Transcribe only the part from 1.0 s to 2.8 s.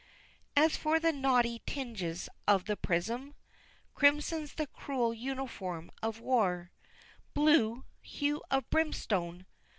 naughty tinges of the